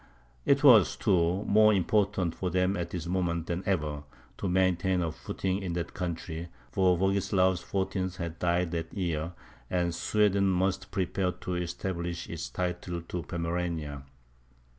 [0.47, 4.01] It was, too, more important for them at this moment than ever,
[4.39, 8.15] to maintain a footing in that country, for Bogislaus XIV.
[8.15, 9.33] had died that year,
[9.69, 14.01] and Sweden must prepare to establish its title to Pomerania.